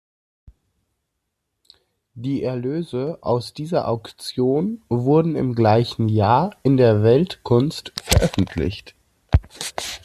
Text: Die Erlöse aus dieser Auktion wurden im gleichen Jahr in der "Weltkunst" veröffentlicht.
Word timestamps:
Die 2.15 2.41
Erlöse 2.41 3.19
aus 3.21 3.53
dieser 3.53 3.87
Auktion 3.87 4.81
wurden 4.89 5.35
im 5.35 5.53
gleichen 5.53 6.09
Jahr 6.09 6.55
in 6.63 6.77
der 6.77 7.03
"Weltkunst" 7.03 7.93
veröffentlicht. 8.03 8.95